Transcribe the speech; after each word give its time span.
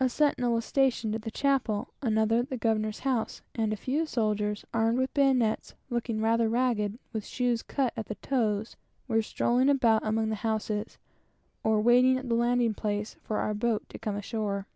A 0.00 0.08
sentinel 0.08 0.54
was 0.54 0.64
stationed 0.64 1.14
at 1.14 1.20
the 1.20 1.30
chapel, 1.30 1.92
another 2.00 2.38
at 2.38 2.48
the 2.48 2.56
governor's 2.56 3.00
house, 3.00 3.42
and 3.54 3.74
a 3.74 3.76
few 3.76 4.06
soldiers 4.06 4.64
armed 4.72 4.96
with 4.96 5.12
bayonets, 5.12 5.74
looking 5.90 6.22
rather 6.22 6.48
ragged, 6.48 6.98
with 7.12 7.26
shoes 7.26 7.62
out 7.76 7.92
at 7.94 8.06
the 8.06 8.14
toes, 8.14 8.76
were 9.06 9.20
strolling 9.20 9.68
about 9.68 10.00
among 10.02 10.30
the 10.30 10.36
houses, 10.46 10.96
or 11.62 11.82
waiting 11.82 12.16
at 12.16 12.26
the 12.30 12.34
landing 12.34 12.72
place 12.72 13.16
for 13.22 13.36
our 13.36 13.52
boat 13.52 13.86
to 13.90 13.98
come 13.98 14.16
ashore. 14.16 14.66